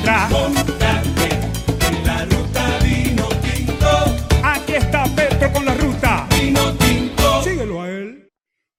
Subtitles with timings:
[0.00, 0.30] atrás.
[0.30, 1.28] Montate
[1.88, 3.88] en la ruta vino tinto,
[4.42, 6.26] Aquí está Petro con la ruta.
[6.30, 7.42] vino tinto.
[7.42, 8.28] Síguelo a él.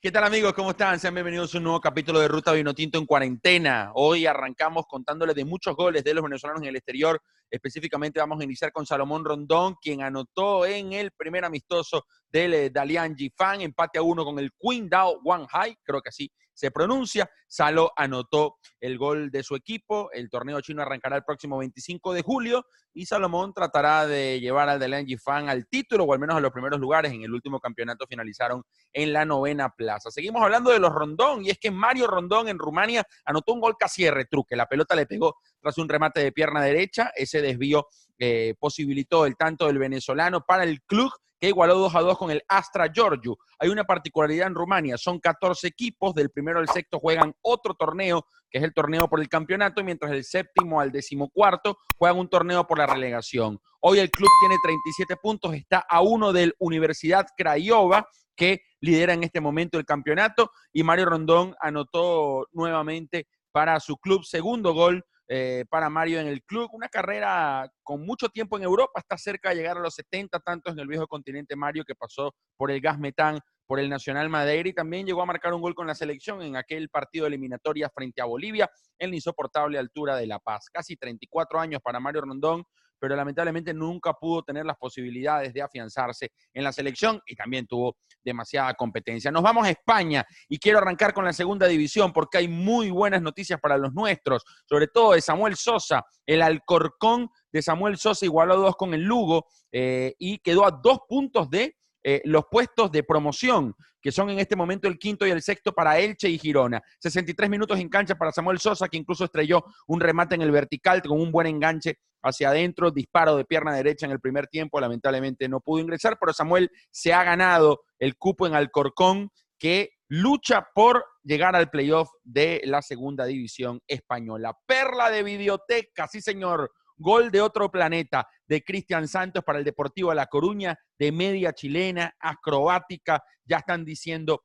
[0.01, 0.53] ¿Qué tal amigos?
[0.53, 0.99] ¿Cómo están?
[0.99, 3.91] Sean bienvenidos a un nuevo capítulo de Ruta Vinotinto en cuarentena.
[3.93, 7.21] Hoy arrancamos contándoles de muchos goles de los venezolanos en el exterior.
[7.51, 12.69] Específicamente vamos a iniciar con Salomón Rondón, quien anotó en el primer amistoso del eh,
[12.69, 17.29] Dalian Fan, empate a uno con el Qingdao Wanhai, creo que así se pronuncia.
[17.47, 20.09] Salo anotó el gol de su equipo.
[20.13, 24.79] El torneo chino arrancará el próximo 25 de julio y Salomón tratará de llevar al
[24.79, 27.11] Dalian Fan al título o al menos a los primeros lugares.
[27.11, 30.11] En el último campeonato finalizaron en la novena plaza.
[30.11, 33.75] Seguimos hablando de los Rondón y es que Mario Rondón en Rumania anotó un gol
[33.77, 34.55] casi de retruque.
[34.55, 37.11] La pelota le pegó tras un remate de pierna derecha.
[37.15, 37.87] Ese desvío
[38.19, 41.11] eh, posibilitó el tanto del venezolano para el club
[41.41, 43.39] que igualó 2 a 2 con el Astra Giorgio.
[43.57, 48.27] Hay una particularidad en Rumania, son 14 equipos, del primero al sexto juegan otro torneo,
[48.51, 52.67] que es el torneo por el campeonato, mientras el séptimo al decimocuarto juegan un torneo
[52.67, 53.59] por la relegación.
[53.79, 59.23] Hoy el club tiene 37 puntos, está a uno del Universidad Craiova, que lidera en
[59.23, 65.03] este momento el campeonato, y Mario Rondón anotó nuevamente para su club segundo gol
[65.33, 66.69] eh, para Mario en el club.
[66.73, 70.73] Una carrera con mucho tiempo en Europa, está cerca de llegar a los 70 tantos
[70.73, 74.67] en el viejo continente Mario, que pasó por el Gas Metán, por el Nacional Madeira
[74.67, 78.21] y también llegó a marcar un gol con la selección en aquel partido eliminatoria frente
[78.21, 80.65] a Bolivia en la insoportable altura de La Paz.
[80.69, 82.65] Casi 34 años para Mario Rondón,
[83.01, 87.97] pero lamentablemente nunca pudo tener las posibilidades de afianzarse en la selección y también tuvo
[88.23, 89.31] demasiada competencia.
[89.31, 93.23] Nos vamos a España y quiero arrancar con la segunda división porque hay muy buenas
[93.23, 98.53] noticias para los nuestros, sobre todo de Samuel Sosa, el Alcorcón de Samuel Sosa igualó
[98.53, 102.91] a dos con el Lugo eh, y quedó a dos puntos de eh, los puestos
[102.91, 106.39] de promoción, que son en este momento el quinto y el sexto para Elche y
[106.39, 106.81] Girona.
[106.99, 111.01] 63 minutos en cancha para Samuel Sosa, que incluso estrelló un remate en el vertical
[111.03, 115.47] con un buen enganche hacia adentro, disparo de pierna derecha en el primer tiempo, lamentablemente
[115.47, 121.05] no pudo ingresar, pero Samuel se ha ganado el cupo en Alcorcón, que lucha por
[121.23, 124.57] llegar al playoff de la segunda división española.
[124.65, 130.09] Perla de videoteca, sí señor, Gol de otro planeta de Cristian Santos para el Deportivo
[130.09, 133.23] de La Coruña, de media chilena, acrobática.
[133.45, 134.43] Ya están diciendo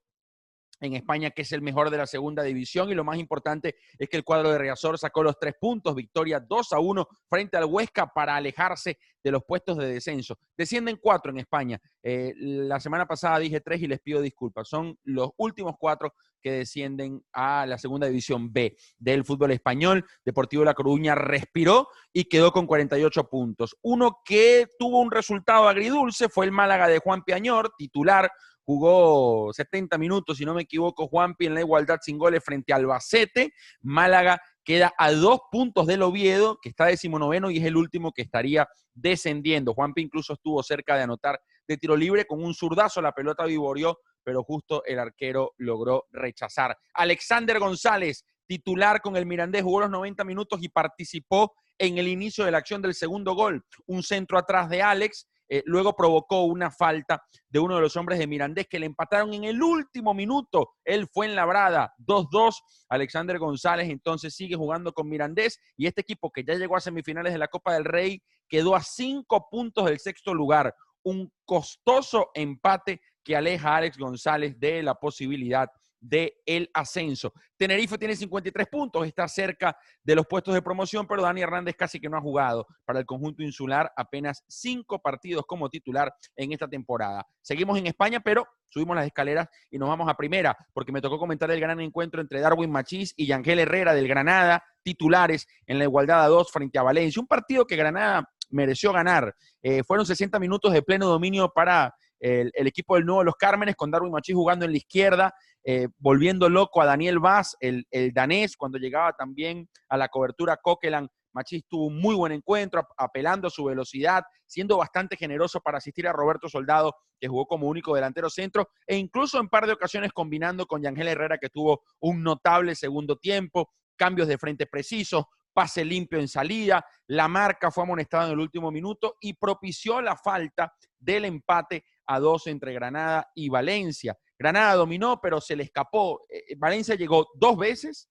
[0.81, 4.09] en España que es el mejor de la segunda división y lo más importante es
[4.09, 7.65] que el cuadro de Reazor sacó los tres puntos, victoria 2 a 1 frente al
[7.65, 10.39] Huesca para alejarse de los puestos de descenso.
[10.57, 11.81] Descienden cuatro en España.
[12.03, 14.69] Eh, la semana pasada dije tres y les pido disculpas.
[14.69, 20.07] Son los últimos cuatro que descienden a la segunda división B del fútbol español.
[20.25, 23.77] Deportivo La Coruña respiró y quedó con 48 puntos.
[23.83, 28.31] Uno que tuvo un resultado agridulce fue el Málaga de Juan Piañor, titular
[28.67, 32.77] jugó 70 minutos, si no me equivoco, Juanpi en la igualdad sin goles frente a
[32.77, 33.55] Albacete.
[33.81, 38.23] Málaga queda a dos puntos del Oviedo, que está decimonoveno y es el último que
[38.23, 39.73] estaría descendiendo.
[39.73, 44.01] Juanpi incluso estuvo cerca de anotar de tiro libre con un zurdazo, la pelota viborió,
[44.25, 46.77] pero justo el arquero logró rechazar.
[46.95, 52.45] Alexander González, titular con el Mirandés, jugó los 90 minutos y participó en el inicio
[52.45, 53.65] de la acción del segundo gol.
[53.87, 58.19] Un centro atrás de Alex, eh, luego provocó una falta de uno de los hombres
[58.19, 60.71] de Mirandés que le empataron en el último minuto.
[60.85, 62.55] Él fue en labrada 2-2.
[62.89, 67.33] Alexander González entonces sigue jugando con Mirandés y este equipo que ya llegó a semifinales
[67.33, 70.75] de la Copa del Rey quedó a cinco puntos del sexto lugar.
[71.03, 75.69] Un costoso empate que aleja a Alex González de la posibilidad
[76.09, 77.33] del el ascenso.
[77.57, 82.01] Tenerife tiene 53 puntos, está cerca de los puestos de promoción, pero Dani Hernández casi
[82.01, 86.69] que no ha jugado para el conjunto insular apenas cinco partidos como titular en esta
[86.69, 87.25] temporada.
[87.43, 91.19] Seguimos en España, pero subimos las escaleras y nos vamos a primera, porque me tocó
[91.19, 95.85] comentar el gran encuentro entre Darwin Machís y Yangel Herrera del Granada, titulares en la
[95.85, 97.21] igualdad a dos frente a Valencia.
[97.21, 99.35] Un partido que Granada mereció ganar.
[99.63, 103.91] Eh, fueron 60 minutos de pleno dominio para el, equipo del Nuevo Los Cármenes, con
[103.91, 105.35] Darwin Machís jugando en la izquierda,
[105.65, 110.57] eh, volviendo loco a Daniel Vaz, el, el, danés, cuando llegaba también a la cobertura
[110.57, 111.09] Coquelan.
[111.33, 116.09] Machís tuvo un muy buen encuentro, apelando a su velocidad, siendo bastante generoso para asistir
[116.09, 120.13] a Roberto Soldado, que jugó como único delantero centro, e incluso en par de ocasiones
[120.13, 125.85] combinando con Yangel Herrera, que tuvo un notable segundo tiempo, cambios de frente precisos, pase
[125.85, 130.75] limpio en salida, la marca fue amonestada en el último minuto y propició la falta
[130.99, 134.17] del empate a dos entre Granada y Valencia.
[134.39, 136.21] Granada dominó, pero se le escapó.
[136.59, 138.09] Valencia llegó dos veces.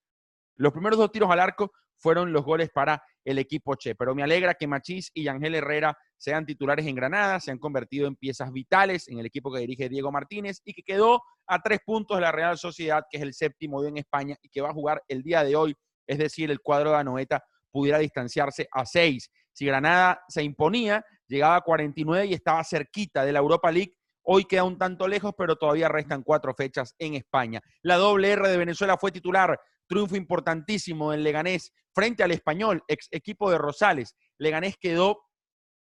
[0.57, 3.95] Los primeros dos tiros al arco fueron los goles para el equipo Che.
[3.95, 8.07] Pero me alegra que Machís y Ángel Herrera sean titulares en Granada, se han convertido
[8.07, 11.80] en piezas vitales en el equipo que dirige Diego Martínez y que quedó a tres
[11.86, 14.69] puntos de la Real Sociedad, que es el séptimo de en España y que va
[14.69, 15.75] a jugar el día de hoy,
[16.07, 19.30] es decir, el cuadro de Anoeta pudiera distanciarse a 6.
[19.51, 23.95] Si Granada se imponía, llegaba a 49 y estaba cerquita de la Europa League.
[24.24, 27.62] Hoy queda un tanto lejos, pero todavía restan cuatro fechas en España.
[27.83, 29.60] La doble R de Venezuela fue titular.
[29.88, 34.16] Triunfo importantísimo en Leganés frente al Español, ex equipo de Rosales.
[34.38, 35.22] Leganés quedó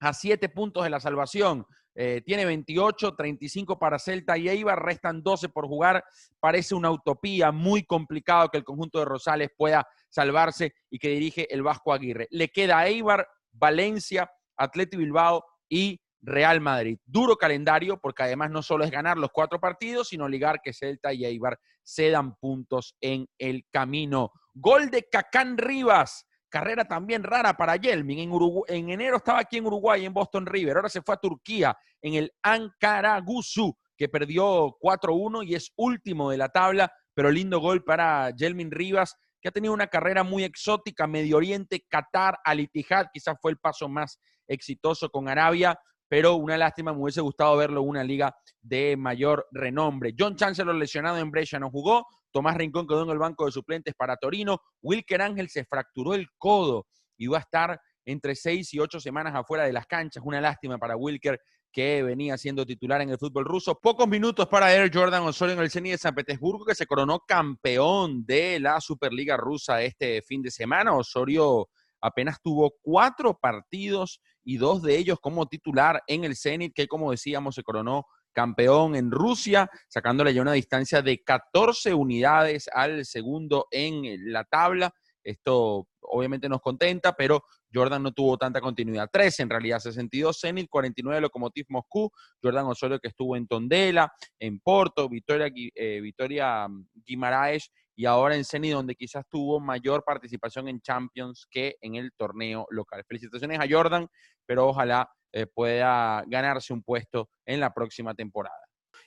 [0.00, 1.66] a siete puntos de la salvación.
[1.94, 6.02] Eh, tiene 28, 35 para Celta y Eibar, restan 12 por jugar.
[6.38, 11.52] Parece una utopía, muy complicado que el conjunto de Rosales pueda salvarse y que dirige
[11.52, 12.28] el Vasco Aguirre.
[12.30, 14.30] Le queda Eibar, Valencia,
[14.60, 16.98] Atleti Bilbao y Real Madrid.
[17.04, 21.12] Duro calendario porque además no solo es ganar los cuatro partidos, sino ligar que Celta
[21.12, 24.30] y Eibar se dan puntos en el camino.
[24.54, 28.18] Gol de Cacán Rivas Carrera también rara para Yelmin.
[28.18, 28.32] En,
[28.68, 30.76] en enero estaba aquí en Uruguay, en Boston River.
[30.76, 36.30] Ahora se fue a Turquía, en el Ankara Gusu, que perdió 4-1 y es último
[36.30, 36.92] de la tabla.
[37.14, 41.06] Pero lindo gol para Yelmin Rivas, que ha tenido una carrera muy exótica.
[41.06, 44.18] Medio Oriente, Qatar, Al Ittihad, quizás fue el paso más
[44.50, 45.78] exitoso con Arabia.
[46.08, 50.12] Pero una lástima, me hubiese gustado verlo en una liga de mayor renombre.
[50.18, 52.04] John Chancellor lesionado en Brescia no jugó.
[52.32, 54.58] Tomás Rincón quedó en el banco de suplentes para Torino.
[54.82, 56.86] Wilker Ángel se fracturó el codo
[57.16, 60.22] y va a estar entre seis y ocho semanas afuera de las canchas.
[60.26, 61.38] Una lástima para Wilker
[61.72, 63.78] que venía siendo titular en el fútbol ruso.
[63.80, 67.20] Pocos minutos para Air Jordan Osorio en el Zenit de San Petersburgo, que se coronó
[67.20, 70.92] campeón de la Superliga rusa este fin de semana.
[70.92, 71.68] Osorio
[72.00, 77.10] apenas tuvo cuatro partidos y dos de ellos como titular en el Zenit, que como
[77.10, 83.66] decíamos se coronó campeón en Rusia, sacándole ya una distancia de 14 unidades al segundo
[83.70, 84.92] en la tabla.
[85.22, 89.08] Esto obviamente nos contenta, pero Jordan no tuvo tanta continuidad.
[89.12, 92.10] 13 en realidad, 62 Zenit, 49 Lokomotiv Moscú,
[92.42, 97.70] Jordan Osorio que estuvo en Tondela, en Porto, Victoria, eh, Victoria mm, Guimaraes
[98.00, 102.66] y ahora en Zenit donde quizás tuvo mayor participación en Champions que en el torneo
[102.70, 103.04] local.
[103.06, 104.08] Felicitaciones a Jordan,
[104.46, 108.56] pero ojalá eh, pueda ganarse un puesto en la próxima temporada.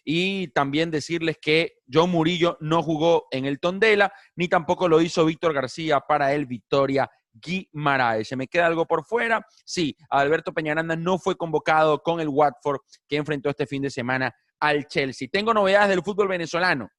[0.05, 5.25] Y también decirles que John Murillo no jugó en el Tondela, ni tampoco lo hizo
[5.25, 8.27] Víctor García para el Victoria Guimaraes.
[8.27, 9.43] ¿Se me queda algo por fuera?
[9.65, 14.31] Sí, Alberto Peñaranda no fue convocado con el Watford que enfrentó este fin de semana
[14.59, 15.29] al Chelsea.
[15.31, 16.91] Tengo novedades del fútbol venezolano.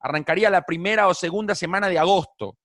[0.00, 2.58] Arrancaría la primera o segunda semana de agosto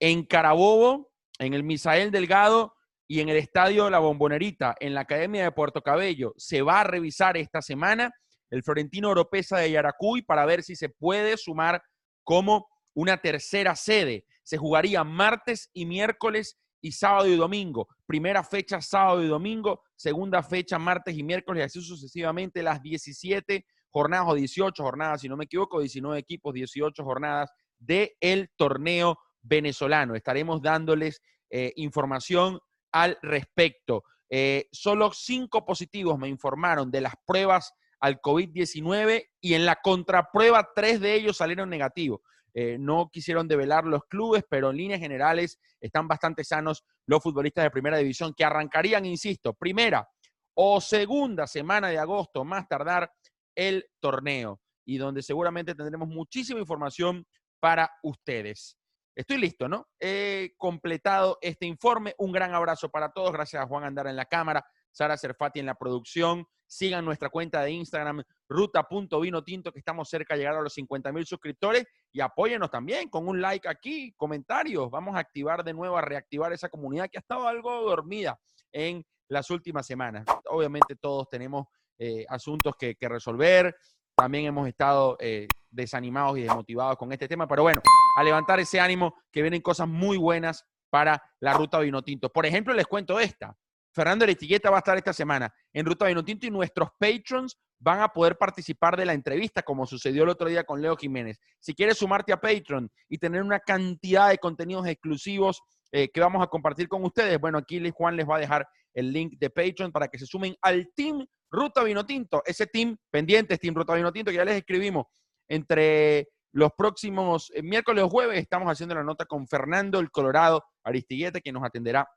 [0.00, 2.74] en Carabobo, en el Misael Delgado,
[3.06, 6.84] y en el estadio La Bombonerita, en la Academia de Puerto Cabello, se va a
[6.84, 8.12] revisar esta semana
[8.50, 11.82] el Florentino Oropesa de Yaracuy para ver si se puede sumar
[12.22, 14.24] como una tercera sede.
[14.42, 17.88] Se jugaría martes y miércoles y sábado y domingo.
[18.06, 23.66] Primera fecha sábado y domingo, segunda fecha martes y miércoles, y así sucesivamente las 17
[23.94, 29.16] jornadas o 18 jornadas, si no me equivoco, 19 equipos, 18 jornadas del el torneo
[29.40, 30.16] venezolano.
[30.16, 32.58] Estaremos dándoles eh, información
[32.90, 34.02] al respecto.
[34.28, 40.70] Eh, solo cinco positivos me informaron de las pruebas al COVID-19 y en la contraprueba
[40.74, 42.20] tres de ellos salieron negativos.
[42.52, 47.62] Eh, no quisieron develar los clubes, pero en líneas generales están bastante sanos los futbolistas
[47.62, 50.08] de primera división que arrancarían, insisto, primera
[50.56, 53.10] o segunda semana de agosto, más tardar
[53.54, 57.26] el torneo y donde seguramente tendremos muchísima información
[57.60, 58.76] para ustedes.
[59.16, 59.86] Estoy listo, ¿no?
[60.00, 62.14] He completado este informe.
[62.18, 63.32] Un gran abrazo para todos.
[63.32, 66.46] Gracias a Juan Andara en la cámara, Sara Cerfati en la producción.
[66.66, 71.24] Sigan nuestra cuenta de Instagram, ruta.vinotinto, que estamos cerca de llegar a los 50 mil
[71.24, 71.86] suscriptores.
[72.12, 74.90] Y apóyenos también con un like aquí, comentarios.
[74.90, 78.40] Vamos a activar de nuevo, a reactivar esa comunidad que ha estado algo dormida
[78.72, 80.24] en las últimas semanas.
[80.50, 81.66] Obviamente todos tenemos
[81.98, 83.76] eh, asuntos que, resolver.
[84.16, 87.82] También hemos estado eh, desanimados y desmotivados con este tema, pero bueno,
[88.16, 92.30] a levantar ese ánimo que vienen cosas muy buenas para la ruta Vinotinto.
[92.30, 93.56] Por ejemplo, les cuento esta.
[93.92, 98.08] Fernando Aristigueta va a estar esta semana en Ruta Vinotinto y nuestros patrons van a
[98.08, 101.38] poder participar de la entrevista, como sucedió el otro día con Leo Jiménez.
[101.60, 105.60] Si quieres sumarte a Patreon y tener una cantidad de contenidos exclusivos
[105.96, 109.12] eh, que vamos a compartir con ustedes, bueno, aquí Juan les va a dejar el
[109.12, 112.42] link de Patreon para que se sumen al Team Ruta Vinotinto.
[112.44, 115.06] Ese team pendiente, Team Ruta Vinotinto, que ya les escribimos
[115.46, 120.64] entre los próximos eh, miércoles o jueves estamos haciendo la nota con Fernando el Colorado
[120.82, 122.08] Aristigueta, quien nos atenderá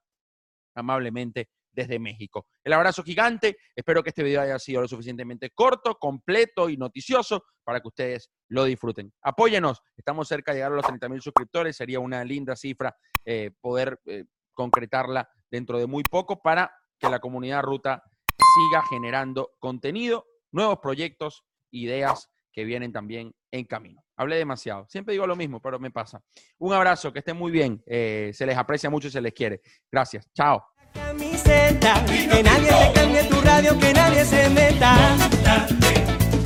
[0.73, 2.47] amablemente desde México.
[2.63, 3.55] El abrazo gigante.
[3.75, 8.31] Espero que este video haya sido lo suficientemente corto, completo y noticioso para que ustedes
[8.49, 9.13] lo disfruten.
[9.21, 9.83] Apóyenos.
[9.95, 11.77] Estamos cerca de llegar a los 30 mil suscriptores.
[11.77, 17.19] Sería una linda cifra eh, poder eh, concretarla dentro de muy poco para que la
[17.19, 24.03] comunidad ruta siga generando contenido, nuevos proyectos, ideas que vienen también en camino.
[24.15, 24.87] Hablé demasiado.
[24.89, 26.23] Siempre digo lo mismo, pero me pasa.
[26.57, 27.83] Un abrazo, que estén muy bien.
[27.85, 29.61] Eh, se les aprecia mucho y se les quiere.
[29.91, 30.27] Gracias.
[30.33, 30.63] Chao.
[30.93, 35.15] Camiseta, que nadie te cambie tu radio, que nadie se meta.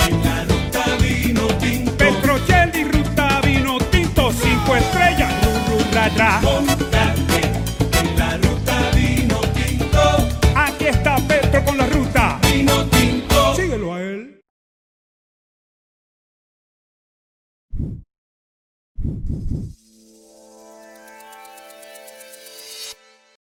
[0.07, 1.80] En la ruta vino tinto.